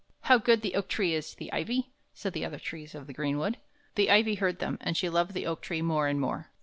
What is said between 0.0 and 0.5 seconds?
"How